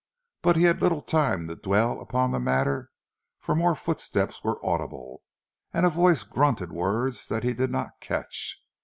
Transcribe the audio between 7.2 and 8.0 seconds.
that he did not